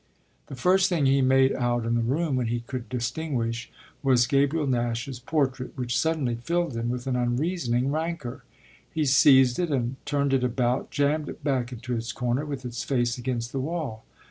[0.47, 4.65] The first thing he made out in the room, when he could distinguish, was Gabriel
[4.65, 8.43] Nash's portrait, which suddenly filled him with an unreasoning rancour.
[8.89, 12.83] He seized it and turned it about, jammed it back into its corner with its
[12.83, 14.03] face against the wall.